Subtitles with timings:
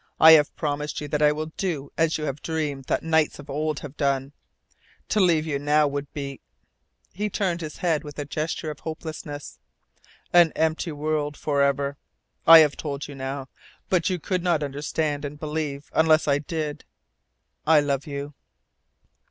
[0.19, 3.51] I have promised you that I will do as you have dreamed that knights of
[3.51, 4.33] old have done.
[5.09, 6.41] To leave you now would be"
[7.13, 9.59] he turned his head with a gesture of hopelessness
[10.33, 11.97] "an empty world forever.
[12.47, 13.47] I have told you now.
[13.89, 16.83] But you could not understand and believe unless I did.
[17.67, 18.33] I love you."